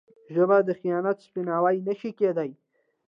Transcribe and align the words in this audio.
ژبه 0.35 0.57
د 0.67 0.69
خیانت 0.79 1.17
سپیناوی 1.25 1.77
نه 1.87 1.93
شي 1.99 2.11
کېدای. 2.19 2.51